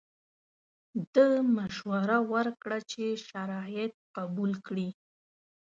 [1.13, 1.27] ده
[1.57, 4.89] مشوره ورکړه چې شرایط قبول کړي.